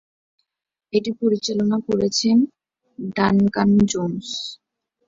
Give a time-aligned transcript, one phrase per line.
[0.93, 2.37] এটি পরিচালনা করেছেন
[3.17, 4.25] ডানকান জোন্স।